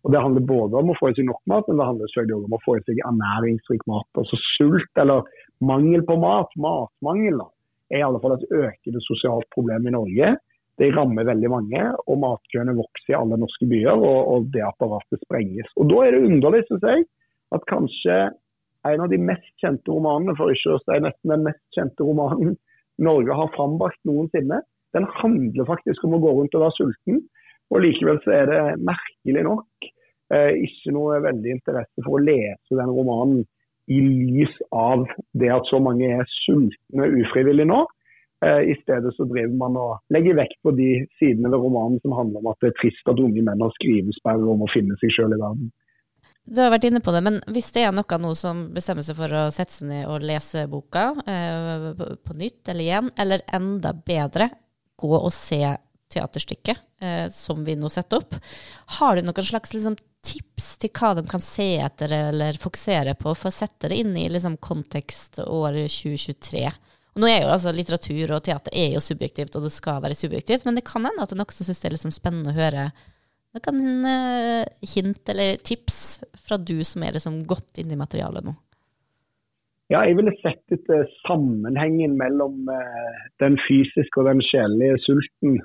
Og 0.06 0.12
Det 0.14 0.22
handler 0.22 0.46
både 0.46 0.78
om 0.78 0.92
å 0.94 0.96
få 1.00 1.10
i 1.10 1.16
seg 1.18 1.26
nok 1.26 1.42
mat, 1.50 1.66
men 1.68 1.80
det 1.80 1.86
handler 1.90 2.10
selvfølgelig 2.12 2.36
også 2.38 2.50
om 2.50 2.58
å 2.58 2.64
få 2.66 2.74
i 2.78 2.84
seg 2.86 3.00
ernæringsrik 3.10 3.86
mat. 3.90 4.10
Altså 4.22 4.38
Sult 4.54 5.02
eller 5.02 5.32
mangel 5.66 6.04
på 6.06 6.18
mat, 6.22 6.52
matmangel, 6.62 7.40
da, 7.42 7.48
er 7.90 8.04
i 8.04 8.06
alle 8.06 8.22
fall 8.22 8.36
et 8.36 8.46
økende 8.54 9.02
sosialt 9.02 9.50
problem 9.56 9.90
i 9.90 9.96
Norge. 9.96 10.36
Det 10.80 10.92
rammer 10.92 11.28
veldig 11.28 11.50
mange, 11.52 11.84
og 12.12 12.18
matkøene 12.20 12.76
vokser 12.76 13.14
i 13.14 13.18
alle 13.20 13.38
norske 13.40 13.68
byer. 13.72 13.96
Og, 13.96 14.18
og 14.34 14.50
det 14.54 14.64
apparatet 14.66 15.22
sprenges. 15.24 15.70
Og 15.80 15.88
Da 15.92 16.02
er 16.04 16.16
det 16.16 16.26
underlig, 16.28 16.66
syns 16.68 16.88
jeg, 16.90 17.06
at 17.56 17.68
kanskje 17.72 18.18
en 18.86 19.02
av 19.02 19.10
de 19.10 19.20
mest 19.22 19.52
kjente 19.64 19.92
romanene, 19.92 20.36
for 20.38 20.54
ikke 20.54 20.76
å 20.76 20.82
si 20.84 21.00
nesten 21.02 21.34
den 21.34 21.46
mest 21.48 21.64
kjente 21.78 22.06
romanen 22.06 22.58
Norge 23.02 23.36
har 23.36 23.52
frambrakt 23.56 24.00
noensinne, 24.08 24.62
den 24.96 25.08
handler 25.18 25.68
faktisk 25.68 26.06
om 26.08 26.16
å 26.16 26.22
gå 26.24 26.32
rundt 26.38 26.56
og 26.56 26.64
være 26.64 26.78
sulten. 26.78 27.24
Og 27.74 27.82
likevel 27.84 28.22
så 28.24 28.32
er 28.38 28.48
det 28.48 28.62
merkelig 28.88 29.44
nok 29.48 29.88
eh, 30.32 30.54
ikke 30.68 30.94
noe 30.96 31.18
veldig 31.26 31.56
interesse 31.58 32.06
for 32.06 32.16
å 32.16 32.24
lese 32.24 32.78
den 32.78 32.94
romanen 32.94 33.42
i 33.92 34.00
lys 34.02 34.54
av 34.74 35.04
det 35.38 35.52
at 35.54 35.68
så 35.70 35.82
mange 35.84 36.08
er 36.08 36.30
sultne 36.46 37.10
ufrivillig 37.20 37.68
nå. 37.70 37.84
Eh, 38.44 38.62
I 38.72 38.76
stedet 38.82 39.14
så 39.16 39.28
driver 39.30 39.56
man 39.60 39.78
og 39.80 40.14
legger 40.14 40.36
vekt 40.42 40.60
på 40.66 40.74
de 40.76 40.90
sidene 41.20 41.52
ved 41.54 41.64
romanen 41.64 42.02
som 42.04 42.16
handler 42.18 42.42
om 42.42 42.52
at 42.52 42.60
det 42.64 42.74
er 42.74 42.78
trist 42.82 43.12
at 43.12 43.22
unge 43.22 43.44
menn 43.46 43.64
har 43.64 43.74
skrivesperre 43.78 44.54
om 44.56 44.66
å 44.66 44.72
finne 44.74 44.98
seg 45.02 45.14
sjøl 45.16 45.38
i 45.38 45.42
verden. 45.42 45.72
Du 46.46 46.60
har 46.62 46.70
vært 46.70 46.86
inne 46.86 47.02
på 47.02 47.14
det, 47.16 47.24
men 47.26 47.40
hvis 47.50 47.72
det 47.74 47.88
er 47.88 47.94
noe 47.96 48.18
nå 48.22 48.36
som 48.38 48.68
bestemmer 48.76 49.06
seg 49.06 49.18
for 49.18 49.34
å 49.34 49.48
sette 49.54 49.80
seg 49.80 49.90
ned 49.90 50.10
og 50.12 50.26
lese 50.30 50.68
boka 50.70 51.08
eh, 51.26 51.88
på 52.22 52.38
nytt 52.38 52.70
eller 52.70 52.86
igjen, 52.86 53.10
eller 53.18 53.42
enda 53.56 53.96
bedre, 53.98 54.52
gå 54.96 55.16
og 55.16 55.34
se 55.34 55.64
teaterstykket 56.14 56.84
eh, 57.02 57.26
som 57.34 57.64
vi 57.66 57.74
nå 57.80 57.90
setter 57.90 58.22
opp, 58.22 58.38
har 59.00 59.18
du 59.18 59.26
noen 59.26 59.48
slags 59.48 59.74
liksom, 59.74 59.98
tips 60.26 60.76
til 60.82 60.94
hva 60.94 61.16
de 61.18 61.26
kan 61.30 61.42
se 61.44 61.68
etter 61.82 62.14
eller 62.14 62.62
fokusere 62.62 63.18
på 63.18 63.34
for 63.34 63.50
å 63.50 63.56
sette 63.56 63.90
det 63.90 63.98
inn 64.04 64.14
i 64.18 64.30
liksom, 64.30 64.60
kontekst 64.62 65.42
året 65.48 65.90
2023? 65.90 66.70
Og 67.16 67.24
nå 67.24 67.30
er 67.32 67.46
jo 67.46 67.52
altså 67.54 67.72
Litteratur 67.72 68.34
og 68.36 68.44
teater 68.44 68.74
er 68.76 68.90
jo 68.98 69.02
subjektivt, 69.04 69.56
og 69.56 69.64
det 69.64 69.72
skal 69.72 70.02
være 70.04 70.18
subjektivt, 70.20 70.66
men 70.68 70.76
det 70.76 70.84
kan 70.88 71.06
hende 71.08 71.24
at 71.24 71.32
det 71.32 71.38
er 71.38 71.42
noen 71.42 71.56
som 71.56 71.68
syns 71.68 71.80
det 71.80 71.90
er 71.90 71.96
liksom 71.96 72.16
spennende 72.16 72.52
å 72.52 72.58
høre 72.58 72.90
noen 73.56 74.04
uh, 74.04 74.66
hint 74.84 75.32
eller 75.32 75.56
tips 75.64 75.98
fra 76.44 76.58
du 76.60 76.82
som 76.84 77.06
er 77.08 77.16
liksom 77.16 77.46
godt 77.48 77.80
inne 77.80 77.96
i 77.96 78.02
materialet 78.02 78.44
nå. 78.44 78.56
Ja, 79.94 80.02
jeg 80.02 80.18
ville 80.18 80.34
sett 80.42 80.74
etter 80.74 81.06
sammenhengen 81.24 82.18
mellom 82.20 82.68
uh, 82.68 83.26
den 83.40 83.56
fysiske 83.68 84.22
og 84.22 84.28
den 84.32 84.42
sjelelige 84.44 84.98
sulten. 85.06 85.60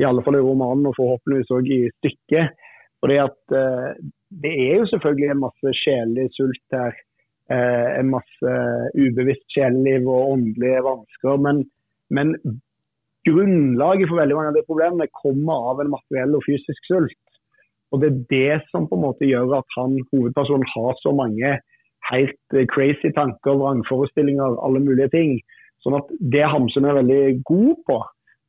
I 0.00 0.06
alle 0.08 0.24
fall 0.26 0.38
i 0.38 0.42
romanen, 0.42 0.88
og 0.88 0.96
forhåpentligvis 0.96 1.52
òg 1.54 1.68
i 1.70 1.80
stykket. 1.98 2.54
Fordi 3.02 3.18
at 3.22 3.40
uh, 3.54 3.90
Det 4.44 4.50
er 4.50 4.78
jo 4.80 4.86
selvfølgelig 4.90 5.28
en 5.30 5.42
masse 5.44 5.74
sjelelig 5.82 6.30
sult 6.34 6.74
her 6.74 6.94
eh, 6.94 7.02
en 7.52 8.08
masse 8.08 8.52
ubevisst 8.96 9.44
sjeleliv 9.52 10.06
og 10.08 10.36
åndelige 10.36 10.84
vansker. 10.86 11.40
Men, 11.44 11.58
men, 12.08 12.32
grunnlaget 13.24 14.08
for 14.10 14.20
veldig 14.20 14.36
mange 14.36 14.52
av 14.52 14.56
de 14.58 14.64
problemene 14.68 15.12
kommer 15.22 15.70
av 15.72 15.82
en 15.82 15.92
materiell 15.92 16.36
og 16.36 16.44
fysisk 16.46 16.88
sult. 16.88 17.20
Og 17.92 18.00
Det 18.02 18.08
er 18.10 18.22
det 18.32 18.54
som 18.70 18.88
på 18.88 18.96
en 18.96 19.04
måte 19.04 19.28
gjør 19.28 19.60
at 19.60 19.76
han, 19.78 19.96
hovedpersonen 20.12 20.66
har 20.72 20.96
så 21.00 21.12
mange 21.14 21.52
helt 22.10 22.56
eh, 22.56 22.66
crazy 22.74 23.12
tanker, 23.16 23.54
vrangforestillinger, 23.60 24.58
alle 24.66 24.82
mulige 24.82 25.12
ting. 25.14 25.38
Sånn 25.84 25.96
at 26.00 26.10
Det 26.18 26.42
Hamsun 26.48 26.88
er 26.88 26.98
veldig 26.98 27.22
god 27.46 27.76
på, 27.88 28.00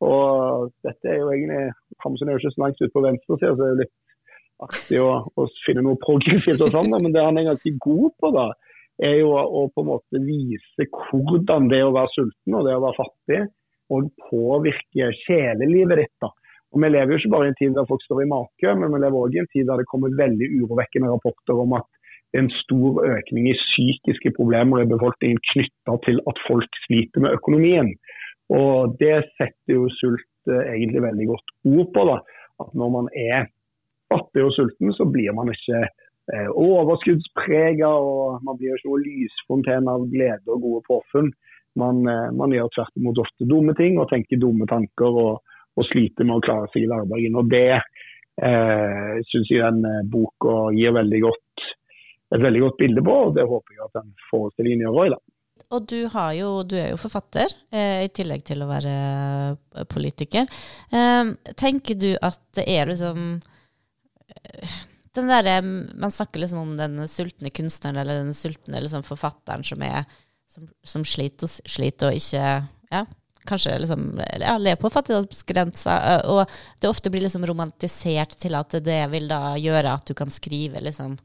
og 0.06 0.72
dette 0.88 1.12
er 1.12 1.22
jo 1.22 1.32
egentlig, 1.34 1.62
Hamsun 2.04 2.30
er 2.30 2.36
jo 2.36 2.42
ikke 2.42 2.56
så 2.56 2.64
langt 2.64 2.82
ute 2.82 2.94
på 2.96 3.04
venstresida, 3.06 3.54
så 3.54 3.60
det 3.60 3.68
er 3.68 3.74
jo 3.74 3.82
litt 3.84 3.96
artig 4.66 5.02
å, 5.04 5.10
å, 5.36 5.48
finne 5.66 5.84
noe 5.84 6.00
progressivt 6.00 6.64
og 6.64 6.72
sånn, 6.72 6.94
men 6.96 7.12
det 7.14 7.24
han 7.24 7.40
er 7.40 7.50
ganske 7.52 7.74
god 7.84 8.14
på, 8.24 8.32
da, 8.36 8.48
er 9.04 9.20
jo 9.20 9.34
å 9.36 9.66
på 9.74 9.84
en 9.84 9.92
måte 9.92 10.22
vise 10.24 10.88
hvordan 10.94 11.70
det 11.72 11.82
å 11.84 11.94
være 11.96 12.14
sulten 12.14 12.58
og 12.58 12.68
det 12.68 12.76
å 12.78 12.84
være 12.86 13.00
fattig 13.00 13.42
og 13.94 14.10
påvirker 14.30 15.14
sjelelivet 15.26 16.02
ditt. 16.02 16.16
da. 16.24 16.32
Og 16.74 16.82
Vi 16.82 16.90
lever 16.90 17.14
jo 17.14 17.20
ikke 17.20 17.34
bare 17.36 17.48
i 17.48 17.52
en 17.54 17.60
tid 17.60 17.76
der 17.76 17.88
folk 17.90 18.04
står 18.04 18.24
i 18.24 18.32
matkø, 18.32 18.72
men 18.80 18.92
vi 18.94 19.02
lever 19.04 19.20
også 19.20 19.38
i 19.38 19.44
en 19.44 19.52
tid 19.54 19.68
der 19.70 19.82
det 19.82 19.92
kommer 19.92 20.18
veldig 20.20 20.48
urovekkende 20.60 21.12
rapporter 21.12 21.62
om 21.62 21.76
at 21.78 21.88
det 22.34 22.42
er 22.42 22.44
en 22.44 22.56
stor 22.66 22.98
økning 23.08 23.46
i 23.48 23.56
psykiske 23.56 24.34
problemer 24.36 24.82
i 24.82 24.90
befolkningen 24.92 25.40
knytta 25.54 25.94
til 26.04 26.20
at 26.28 26.42
folk 26.50 26.80
sliter 26.84 27.24
med 27.24 27.38
økonomien. 27.38 27.94
Og 28.52 28.98
Det 29.00 29.24
setter 29.38 29.78
jo 29.78 29.88
sult 30.02 30.52
eh, 30.52 30.74
egentlig 30.76 31.06
veldig 31.06 31.28
godt 31.32 31.54
ord 31.72 31.94
på. 31.96 32.08
da, 32.12 32.18
At 32.60 32.74
når 32.76 32.90
man 32.98 33.08
er 33.16 33.48
fattig 34.12 34.44
og 34.44 34.52
sulten, 34.58 34.92
så 34.94 35.08
blir 35.08 35.32
man 35.34 35.54
ikke 35.54 35.86
eh, 36.34 36.50
overskuddsprega 36.50 37.90
og 37.90 38.46
man 38.46 38.58
blir 38.60 38.78
ikke 38.78 38.92
noe 38.92 39.04
lysfontene 39.04 39.98
av 39.98 40.08
glede 40.12 40.54
og 40.54 40.64
gode 40.64 40.82
påfunn. 40.90 41.30
Man, 41.82 42.02
eh, 42.08 42.30
man, 42.36 42.56
gjør 42.56 42.72
tvert 42.76 43.00
imot 43.02 43.22
ofte 43.26 43.50
dumme 43.50 43.76
ting 43.78 44.00
og 44.00 44.10
tenker 44.12 44.42
dumme 44.42 44.68
tanker 44.72 45.22
og, 45.26 45.56
og 45.76 45.88
sliter 45.92 46.28
med 46.28 46.40
å 46.40 46.46
klare 46.46 46.72
seg 46.74 46.86
i 46.86 46.90
hverdagen. 46.92 47.40
Og 47.42 47.52
Det 47.52 47.70
eh, 47.76 49.16
syns 49.32 49.52
jeg 49.52 49.64
den 49.64 49.86
eh, 49.90 50.04
boka 50.12 50.58
gir 50.76 50.96
veldig 50.96 51.22
godt, 51.28 51.70
et 52.36 52.44
veldig 52.44 52.66
godt 52.66 52.82
bilde 52.82 53.06
på, 53.06 53.22
og 53.28 53.38
det 53.38 53.48
håper 53.48 53.78
jeg 53.78 53.88
at 53.88 53.98
den 54.02 54.14
forestillingen 54.32 54.86
gjør 54.88 55.02
òg. 55.06 55.18
Og 55.74 55.86
du, 55.90 55.98
jo, 56.36 56.50
du, 56.68 56.76
er 56.78 56.92
jo 56.92 57.00
forfatter, 57.00 57.54
eh, 57.74 58.06
i 58.06 58.12
tillegg 58.14 58.44
til 58.46 58.62
å 58.62 58.70
være 58.70 58.96
eh, 58.96 59.86
politiker. 59.90 60.50
Eh, 60.92 61.32
tenker 61.58 61.98
du 62.00 62.12
at 62.20 62.42
det 62.58 62.68
er 62.70 62.92
liksom 62.92 63.40
den 65.16 65.32
der, 65.32 65.62
Man 65.96 66.12
snakker 66.12 66.42
liksom 66.42 66.60
om 66.60 66.74
den 66.78 67.08
sultne 67.12 67.50
kunstneren 67.50 68.00
eller 68.02 68.24
den 68.24 68.34
sultne 68.34 68.82
liksom 68.84 69.04
forfatteren 69.08 69.64
som, 69.64 69.82
er, 69.82 70.06
som, 70.52 70.68
som 70.84 71.06
sliter, 71.06 71.48
og, 71.48 71.70
sliter, 71.70 72.12
og 72.12 72.20
ikke 72.20 72.44
ja, 72.92 73.06
kanskje 73.48 73.78
liksom, 73.84 74.10
ja, 74.42 74.58
lever 74.58 74.82
på 74.82 74.92
fattigdomsgrensa. 74.94 75.96
Og 76.34 76.44
det 76.82 76.92
ofte 76.92 77.12
blir 77.14 77.26
liksom 77.26 77.46
romantisert 77.48 78.38
til 78.42 78.58
at 78.58 78.78
det 78.86 79.02
vil 79.14 79.30
da 79.32 79.56
gjøre 79.62 79.96
at 79.96 80.08
du 80.10 80.16
kan 80.18 80.34
skrive 80.34 80.84
liksom 80.84 81.18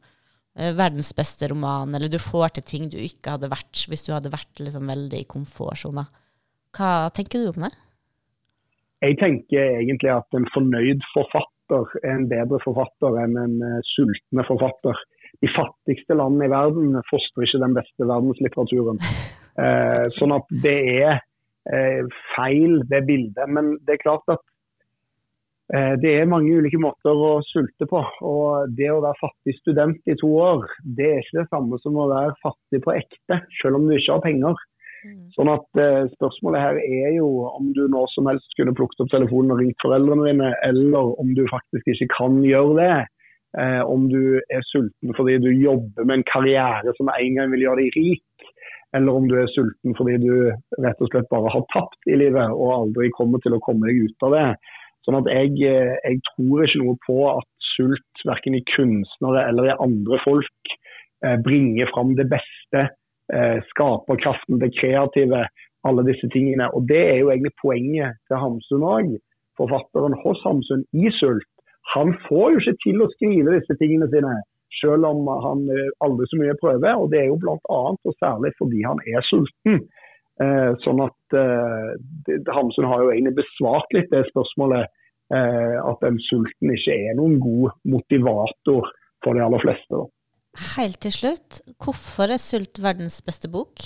verdens 0.55 1.13
beste 1.17 1.47
roman, 1.49 1.95
eller 1.95 2.11
du 2.11 2.19
får 2.21 2.57
til 2.57 2.65
ting 2.67 2.89
du 2.91 2.99
ikke 2.99 3.37
hadde 3.37 3.49
vært 3.53 3.85
hvis 3.89 4.03
du 4.07 4.11
hadde 4.13 4.33
vært 4.33 4.61
liksom 4.61 4.91
veldig 4.91 5.23
i 5.23 5.29
komfortsona. 5.31 6.05
Hva 6.77 6.91
tenker 7.15 7.45
du 7.45 7.53
om 7.53 7.65
det? 7.67 7.71
Jeg 9.01 9.17
tenker 9.23 9.79
egentlig 9.79 10.11
at 10.13 10.37
en 10.37 10.49
fornøyd 10.53 11.07
forfatter 11.15 11.60
forfatter 11.71 12.05
er 12.05 12.19
en 12.19 12.29
bedre 12.31 12.61
forfatter 12.65 13.19
enn 13.23 13.39
en 13.39 13.57
uh, 13.63 13.81
sultne 13.95 14.45
forfatter. 14.49 14.99
De 15.41 15.51
fattigste 15.55 16.17
landene 16.19 16.49
i 16.49 16.53
verden 16.53 16.99
fostrer 17.09 17.47
ikke 17.47 17.63
den 17.63 17.77
beste 17.79 18.07
verdenslitteraturen. 18.07 19.01
Uh, 19.59 20.07
sånn 20.19 20.35
at 20.37 20.55
det 20.65 20.79
er 21.01 21.21
uh, 21.71 22.23
feil, 22.35 22.81
det 22.91 23.05
bildet. 23.09 23.47
Men 23.49 23.77
det 23.87 23.99
er 23.99 24.07
klart 24.07 24.37
at 24.37 24.47
det 25.71 26.11
er 26.19 26.27
mange 26.27 26.51
ulike 26.51 26.81
måter 26.83 27.15
å 27.15 27.45
sulte 27.47 27.87
på. 27.87 28.01
Og 28.27 28.73
det 28.75 28.89
å 28.91 28.97
være 29.05 29.21
fattig 29.21 29.53
student 29.61 30.01
i 30.11 30.17
to 30.19 30.27
år, 30.43 30.65
det 30.83 31.07
er 31.07 31.21
ikke 31.23 31.45
det 31.45 31.53
samme 31.53 31.79
som 31.79 31.95
å 31.95 32.09
være 32.11 32.33
fattig 32.43 32.81
på 32.83 32.97
ekte, 32.97 33.39
selv 33.61 33.79
om 33.79 33.87
du 33.87 33.95
ikke 33.95 34.17
har 34.17 34.25
penger. 34.25 34.65
Mm. 35.05 35.31
Sånn 35.33 35.49
at 35.53 35.81
eh, 35.81 36.09
Spørsmålet 36.17 36.61
her 36.61 36.81
er 36.81 37.15
jo 37.17 37.29
om 37.49 37.71
du 37.77 37.87
når 37.89 38.11
som 38.15 38.29
helst 38.31 38.57
kunne 38.59 38.75
plukket 38.77 39.05
opp 39.05 39.13
telefonen 39.15 39.55
og 39.55 39.63
ringt 39.63 39.81
foreldrene 39.85 40.27
dine, 40.29 40.51
eller 40.67 41.15
om 41.23 41.33
du 41.37 41.47
faktisk 41.51 41.89
ikke 41.95 42.11
kan 42.19 42.41
gjøre 42.45 42.77
det. 42.81 42.97
Eh, 43.59 43.81
om 43.83 44.07
du 44.13 44.39
er 44.39 44.67
sulten 44.69 45.15
fordi 45.17 45.41
du 45.43 45.49
jobber 45.51 46.07
med 46.07 46.21
en 46.21 46.29
karriere 46.29 46.93
som 46.99 47.09
en 47.11 47.39
gang 47.39 47.51
vil 47.51 47.65
gjøre 47.65 47.83
deg 47.83 47.97
rik, 47.99 48.51
eller 48.95 49.17
om 49.17 49.27
du 49.31 49.35
er 49.41 49.51
sulten 49.51 49.97
fordi 49.99 50.19
du 50.23 50.35
rett 50.85 51.03
og 51.03 51.11
slett 51.11 51.31
bare 51.33 51.51
har 51.55 51.65
tapt 51.75 52.11
i 52.11 52.19
livet 52.21 52.55
og 52.55 52.77
aldri 52.77 53.11
kommer 53.17 53.43
til 53.43 53.57
å 53.57 53.63
komme 53.65 53.91
deg 53.91 54.05
ut 54.07 54.29
av 54.29 54.37
det. 54.37 54.47
Sånn 55.07 55.19
at 55.19 55.33
jeg, 55.33 55.57
eh, 55.67 55.97
jeg 56.05 56.23
tror 56.35 56.67
ikke 56.67 56.85
noe 56.85 57.01
på 57.07 57.19
at 57.33 57.51
sult 57.73 58.25
verken 58.29 58.59
i 58.59 58.65
kunstnere 58.75 59.47
eller 59.49 59.71
i 59.71 59.79
andre 59.83 60.21
folk 60.23 60.75
eh, 61.25 61.39
bringer 61.43 61.91
fram 61.95 62.15
det 62.19 62.29
beste 62.31 62.87
eh, 63.35 63.59
skaperkraften, 63.73 64.61
det 64.63 64.73
kreative, 64.79 65.47
alle 65.89 66.05
disse 66.07 66.29
tingene. 66.35 66.69
Og 66.77 66.89
Det 66.89 67.01
er 67.13 67.19
jo 67.23 67.31
egentlig 67.31 67.57
poenget 67.63 68.19
til 68.29 68.37
Hamsun 68.43 68.87
òg. 68.97 69.17
Forfatteren 69.61 70.17
hos 70.23 70.41
Hamsun 70.45 70.85
i 70.93 71.11
Sult. 71.21 71.49
Han 71.95 72.15
får 72.29 72.47
jo 72.53 72.61
ikke 72.61 72.81
til 72.85 73.03
å 73.03 73.11
skrive 73.17 73.57
disse 73.57 73.77
tingene 73.81 74.09
sine, 74.13 74.35
selv 74.81 75.09
om 75.09 75.27
han 75.47 75.65
eh, 75.73 75.91
aldri 76.05 76.29
så 76.31 76.41
mye 76.41 76.59
prøver. 76.61 77.01
Og 77.01 77.11
det 77.13 77.25
er 77.25 77.31
jo 77.33 77.41
bl.a. 77.41 77.81
og 77.95 78.15
særlig 78.21 78.53
fordi 78.61 78.85
han 78.87 79.03
er 79.09 79.27
sulten. 79.31 79.83
Eh, 80.41 80.71
sånn 80.85 81.03
at 81.05 81.37
eh, 81.37 82.39
Hamsun 82.55 82.89
har 82.89 83.03
jo 83.03 83.11
egentlig 83.13 83.37
besvart 83.43 83.91
litt 83.93 84.09
det 84.13 84.23
spørsmålet 84.31 84.87
eh, 85.35 85.77
at 85.77 86.01
den 86.05 86.17
sulten 86.31 86.73
ikke 86.73 86.97
er 86.97 87.19
noen 87.19 87.37
god 87.43 87.77
motivator 87.93 88.89
for 89.25 89.37
de 89.37 89.45
aller 89.45 89.61
fleste. 89.61 89.91
da. 89.93 90.07
Helt 90.59 90.99
til 90.99 91.13
slutt, 91.15 91.61
hvorfor 91.79 92.33
er 92.35 92.41
Sult 92.43 92.81
verdens 92.83 93.21
beste 93.23 93.47
bok? 93.51 93.79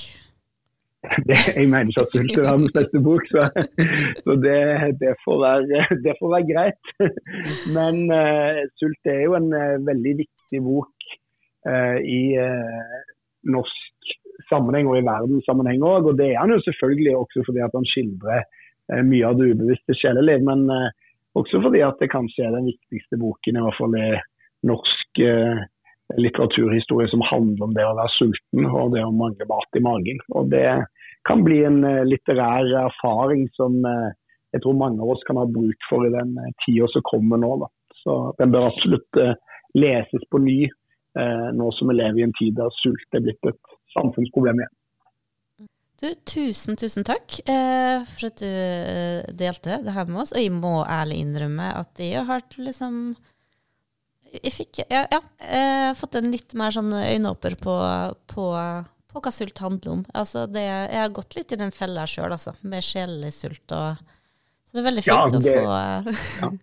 Det, 1.29 1.37
jeg 1.53 1.69
mener 1.69 1.91
ikke 1.93 2.05
at 2.07 2.15
Sult 2.15 2.39
er 2.39 2.47
verdens 2.47 2.73
beste 2.73 3.01
bok, 3.05 3.27
så, 3.29 3.43
så 4.25 4.37
det, 4.41 4.61
det, 5.03 5.13
får 5.21 5.37
være, 5.43 5.83
det, 6.07 6.15
får 6.17 6.33
være, 6.33 6.47
greit. 6.49 6.95
Men 7.77 8.07
uh, 8.09 8.63
Sult 8.81 9.13
er 9.13 9.27
jo 9.27 9.37
en 9.37 9.51
uh, 9.53 9.77
veldig 9.85 10.15
viktig 10.23 10.63
bok 10.65 11.09
uh, 11.69 11.99
i 12.01 12.23
norsk 13.45 14.15
sammenheng 14.49 14.89
og 14.89 14.97
i 14.97 15.05
verdenssammenheng 15.05 15.85
òg. 15.85 16.09
Og 16.09 16.17
det 16.17 16.31
er 16.33 16.41
han 16.41 16.57
jo 16.57 16.63
selvfølgelig 16.65 17.13
også 17.19 17.45
fordi 17.45 17.61
at 17.67 17.77
han 17.77 17.91
skildrer 17.93 18.49
mye 19.05 19.29
av 19.29 19.37
det 19.37 19.51
ubevisste 19.53 19.97
sjeleliv. 19.97 20.41
Men 20.49 20.65
også 21.37 21.61
fordi 21.65 21.85
at 21.85 22.01
det 22.01 22.13
kanskje 22.13 22.49
er 22.49 22.57
den 22.57 22.73
viktigste 22.73 23.21
boken, 23.21 23.61
i 23.61 23.65
hvert 23.65 23.81
fall 23.81 23.97
i 24.01 24.09
norsk 24.69 25.23
litteraturhistorie 26.21 27.09
som 27.11 27.25
handler 27.31 27.65
om 27.67 27.73
det 27.77 27.87
å 27.87 27.95
være 27.97 28.13
sulten 28.19 28.69
og 28.69 28.93
det 28.95 29.05
å 29.05 29.15
mangle 29.15 29.49
mat 29.49 29.79
i 29.79 29.83
magen. 29.85 30.21
Og 30.37 30.51
Det 30.53 30.67
kan 31.29 31.45
bli 31.47 31.63
en 31.65 31.81
eh, 31.89 32.05
litterær 32.05 32.69
erfaring 32.85 33.47
som 33.57 33.81
eh, 33.89 34.13
jeg 34.55 34.63
tror 34.63 34.77
mange 34.79 35.03
av 35.03 35.15
oss 35.15 35.25
kan 35.27 35.41
ha 35.41 35.47
bruk 35.49 35.89
for 35.89 36.07
i 36.07 36.13
den 36.13 36.37
eh, 36.39 36.53
tida 36.67 36.89
som 36.93 37.07
kommer 37.09 37.41
nå. 37.41 37.57
Da. 37.65 37.71
Så 38.05 38.19
Den 38.39 38.53
bør 38.55 38.69
absolutt 38.69 39.21
leses 39.75 40.27
på 40.31 40.39
ny 40.45 40.59
nå 41.15 41.69
som 41.77 41.89
vi 41.89 41.95
lever 41.95 42.19
i 42.19 42.25
en 42.27 42.33
tid 42.35 42.57
der 42.59 42.73
sult 42.81 43.15
er 43.15 43.23
blitt 43.23 43.47
et 43.47 43.75
samfunnsproblem 43.95 44.59
igjen. 44.59 44.73
Du, 46.03 46.09
tusen, 46.27 46.75
tusen 46.77 47.07
takk 47.07 47.37
eh, 47.47 48.03
for 48.11 48.27
at 48.27 48.41
du 48.43 49.35
delte 49.39 49.79
det 49.87 49.95
her 49.95 50.11
med 50.11 50.25
oss. 50.25 50.35
Og 50.35 50.43
jeg 50.43 50.51
må 50.53 50.81
ærlig 50.83 51.21
innrømme 51.23 51.71
at 51.79 52.03
jeg 52.03 52.19
har 52.19 52.27
hørt 52.29 52.59
liksom 52.59 53.15
jeg 54.43 54.53
fikk 54.55 54.83
ja, 54.91 55.05
ja, 55.13 55.21
jeg 55.41 55.71
har 55.89 55.97
fått 55.99 56.19
en 56.19 56.33
litt 56.33 56.57
mer 56.59 56.75
sånn 56.75 56.91
øyenåper 56.95 57.57
på, 57.61 57.77
på, 58.31 58.49
på, 59.13 59.23
hva 59.23 59.33
sult 59.35 59.63
handler 59.63 59.99
om. 59.99 60.05
Altså 60.17 60.47
det, 60.51 60.65
jeg 60.67 61.01
har 61.01 61.15
gått 61.15 61.37
litt 61.39 61.55
i 61.55 61.61
den 61.61 61.75
fella 61.75 62.07
sjøl, 62.11 62.33
altså, 62.35 62.57
med 62.67 62.85
sjelelig 62.85 63.35
sult. 63.39 63.65
Og, 63.71 64.01
så 64.65 64.77
det 64.77 64.83
er 64.83 64.89
veldig 64.91 65.05
fint 65.07 65.37
ja, 65.37 65.43
det, 65.45 65.59
å 65.59 65.67
få 65.67 65.75
ja. 66.45 66.55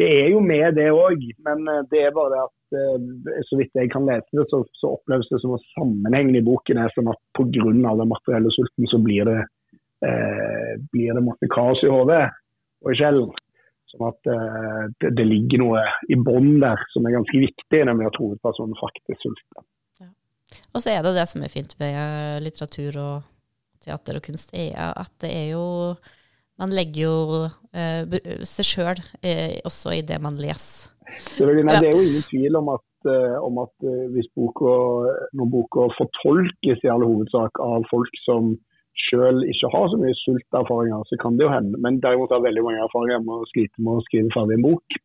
Det 0.00 0.08
er 0.08 0.30
jo 0.32 0.40
med 0.40 0.78
det 0.78 0.88
òg, 0.96 1.24
men 1.44 1.66
eh, 1.68 1.82
det 1.92 2.06
er 2.06 2.14
bare 2.16 2.46
at 2.46 2.76
eh, 2.78 3.42
så 3.44 3.58
vidt 3.60 3.76
jeg 3.76 3.90
kan 3.92 4.06
lese 4.08 4.32
det, 4.32 4.46
så, 4.48 4.62
så 4.80 4.94
oppleves 4.94 5.28
det 5.28 5.42
som 5.42 5.52
at 5.58 5.66
sammenhengen 5.74 6.38
i 6.38 6.44
boken 6.46 6.80
er 6.80 6.94
sånn 6.94 7.10
at 7.12 7.20
pga. 7.36 7.66
den 7.68 8.08
materielle 8.08 8.52
sulten 8.54 8.88
så 8.88 9.00
blir 9.04 9.28
det, 9.28 9.42
eh, 10.08 10.72
blir 10.94 11.12
det 11.12 11.26
masse 11.26 11.50
kaos 11.52 11.84
i 11.84 11.92
hodet 11.92 12.22
og 12.80 12.94
i 12.94 12.96
sjelen. 12.96 13.28
Sånn 13.90 14.06
at 14.06 14.30
uh, 14.30 14.86
det, 15.02 15.12
det, 15.18 15.26
ligger 15.26 15.64
noe 15.64 15.82
i 16.10 16.18
bånn 16.18 16.60
der 16.62 16.78
som 16.92 17.06
er 17.06 17.16
ganske 17.16 17.42
viktig, 17.42 17.82
nemlig 17.88 18.10
at 18.10 18.18
hovedpersonen 18.20 18.78
faktisk 18.78 19.24
sulter. 19.24 19.66
Ja. 20.02 20.10
Og 20.74 20.84
så 20.84 20.92
er 20.94 21.02
det 21.04 21.16
det 21.16 21.26
som 21.30 21.42
er 21.42 21.52
fint 21.52 21.74
med 21.82 21.96
eh, 21.98 22.38
litteratur 22.44 22.98
og 23.02 23.28
teater 23.82 24.20
og 24.20 24.24
kunst, 24.26 24.54
er 24.54 24.76
at 24.78 25.12
det 25.24 25.34
er 25.34 25.52
jo 25.56 25.66
Man 26.60 26.74
legger 26.76 27.06
jo 27.06 27.46
uh, 27.48 28.16
seg 28.44 28.66
sjøl 28.68 28.98
uh, 29.00 29.54
også 29.64 29.94
i 29.96 30.02
det 30.04 30.18
man 30.20 30.36
leser. 30.36 30.90
Det 31.08 31.46
er, 31.46 31.62
nei, 31.64 31.78
det 31.80 31.88
er 31.88 31.96
jo 31.96 32.02
ingen 32.04 32.26
tvil 32.28 32.58
om 32.60 32.68
at, 32.74 33.08
om 33.42 33.56
at 33.64 33.86
hvis 34.12 34.28
boka, 34.36 34.74
når 35.34 35.48
boka 35.50 35.86
fortolkes 35.96 36.84
i 36.84 36.90
all 36.92 37.02
hovedsak 37.02 37.58
av 37.64 37.88
folk 37.90 38.20
som 38.26 38.52
sjøl 38.98 39.44
ikke 39.48 39.70
har 39.72 39.86
så 39.90 39.98
mye 40.00 40.16
sulterfaringer, 40.22 41.06
så 41.08 41.18
kan 41.22 41.38
det 41.38 41.46
jo 41.46 41.52
hende. 41.52 41.78
Men 41.82 42.00
derimot 42.04 42.32
har 42.34 42.42
veldig 42.44 42.64
mange 42.66 42.82
erfaringer 42.84 43.22
med 43.24 43.42
å 43.42 43.48
slite 43.52 43.84
med 43.84 43.98
å 43.98 44.04
skrive 44.08 44.34
ferdig 44.34 44.58
en 44.58 44.66
bok. 44.66 45.00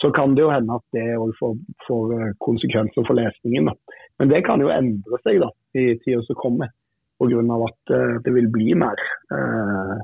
så 0.00 0.10
kan 0.14 0.34
det 0.34 0.44
jo 0.44 0.52
hende 0.52 0.76
at 0.78 0.84
det 0.94 1.06
òg 1.18 1.32
får, 1.38 1.56
får, 1.86 2.12
eh, 2.16 2.34
konsekvenser 2.44 3.06
for 3.06 3.18
lesningen. 3.18 3.70
Da. 3.70 3.96
Men 4.20 4.30
det 4.32 4.44
kan 4.46 4.62
jo 4.62 4.70
endre 4.74 5.18
seg 5.24 5.40
da, 5.42 5.50
i 5.78 5.90
tida 6.04 6.22
som 6.26 6.38
kommer, 6.38 6.70
pga. 7.18 7.42
at 7.66 7.94
uh, 7.96 8.20
det 8.22 8.30
vil 8.30 8.46
bli 8.54 8.76
mer 8.78 9.00
uh, 9.34 9.96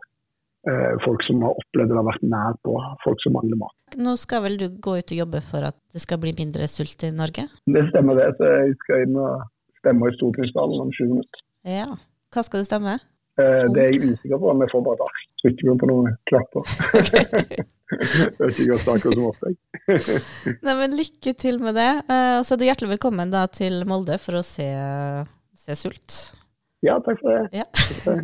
uh, 0.67 0.95
folk 1.05 1.23
som 1.23 1.45
har 1.47 1.55
opplevd 1.55 1.93
det 1.93 1.99
har 2.01 2.09
vært 2.09 2.27
nær 2.27 2.59
på, 2.67 2.75
folk 3.05 3.23
som 3.23 3.37
mangler 3.39 3.61
mat. 3.61 3.77
Nå 4.03 4.17
skal 4.19 4.43
vel 4.49 4.59
du 4.59 4.67
gå 4.83 4.97
ut 4.99 5.15
og 5.15 5.21
jobbe 5.23 5.43
for 5.47 5.69
at 5.71 5.79
det 5.95 6.03
skal 6.03 6.19
bli 6.23 6.35
mindre 6.35 6.67
sult 6.71 7.07
i 7.07 7.13
Norge? 7.15 7.47
Det 7.71 7.87
stemmer 7.93 8.19
det, 8.19 8.33
så 8.41 8.51
jeg 8.51 8.75
skal 8.83 9.07
inn 9.07 9.19
og 9.23 9.47
stemme 9.79 10.11
i 10.11 10.19
stortingssalen 10.19 10.87
om 10.89 10.91
20 10.91 11.15
minutter. 11.15 11.47
Ja. 11.71 11.91
Hva 12.35 12.43
skal 12.43 12.65
du 12.65 12.67
stemme? 12.67 12.99
Det 13.37 13.83
er 13.83 13.89
jeg 13.93 14.13
usikker 14.15 14.39
på, 14.39 14.53
men 14.53 14.67
jeg 14.67 14.73
får 14.75 14.85
bare 14.87 14.99
et 14.99 15.07
ark. 15.09 15.23
Trykker 15.43 15.79
på 15.81 15.89
noen 15.91 16.13
klapper. 16.31 17.65
det 17.95 18.41
er 18.41 18.53
ikke 18.53 18.69
godt 18.71 18.85
snakker 18.85 19.17
som 19.17 19.27
opplegg. 19.31 19.59
Nei, 20.67 20.77
men 20.79 20.97
lykke 20.99 21.35
til 21.39 21.61
med 21.63 21.77
det. 21.79 21.91
Og 22.09 22.47
så 22.47 22.55
er 22.55 22.61
du 22.63 22.69
hjertelig 22.69 22.95
velkommen 22.95 23.35
da, 23.35 23.47
til 23.51 23.83
Molde 23.89 24.19
for 24.23 24.41
å 24.41 24.47
se, 24.47 24.69
se 25.67 25.79
Sult. 25.79 26.23
Ja, 26.85 26.99
takk 27.05 27.21
for 27.23 27.35
det. 27.35 27.65
Ja. 27.65 28.19